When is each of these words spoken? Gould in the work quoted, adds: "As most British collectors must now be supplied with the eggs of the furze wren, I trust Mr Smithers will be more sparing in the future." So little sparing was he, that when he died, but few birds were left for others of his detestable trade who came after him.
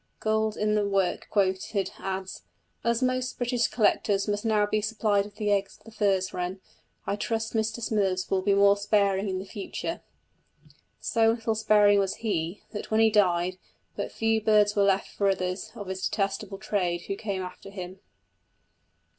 Gould 0.19 0.57
in 0.57 0.73
the 0.73 0.89
work 0.89 1.27
quoted, 1.29 1.91
adds: 1.99 2.41
"As 2.83 3.03
most 3.03 3.37
British 3.37 3.67
collectors 3.67 4.27
must 4.27 4.43
now 4.43 4.65
be 4.65 4.81
supplied 4.81 5.25
with 5.25 5.35
the 5.35 5.51
eggs 5.51 5.77
of 5.77 5.83
the 5.83 5.91
furze 5.91 6.33
wren, 6.33 6.59
I 7.05 7.15
trust 7.15 7.53
Mr 7.53 7.83
Smithers 7.83 8.27
will 8.31 8.41
be 8.41 8.55
more 8.55 8.75
sparing 8.75 9.29
in 9.29 9.37
the 9.37 9.45
future." 9.45 10.01
So 10.99 11.29
little 11.29 11.53
sparing 11.53 11.99
was 11.99 12.15
he, 12.25 12.63
that 12.71 12.89
when 12.89 12.99
he 12.99 13.11
died, 13.11 13.59
but 13.95 14.11
few 14.11 14.41
birds 14.41 14.75
were 14.75 14.81
left 14.81 15.07
for 15.09 15.29
others 15.29 15.71
of 15.75 15.85
his 15.85 16.09
detestable 16.09 16.57
trade 16.57 17.01
who 17.03 17.15
came 17.15 17.43
after 17.43 17.69
him. 17.69 17.99